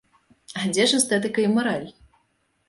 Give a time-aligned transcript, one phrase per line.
[0.59, 1.87] А дзе ж эстэтыка і мараль?